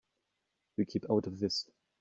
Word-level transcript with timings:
You 0.77 0.87
keep 0.87 1.05
out 1.11 1.27
of 1.27 1.37
this. 1.37 1.67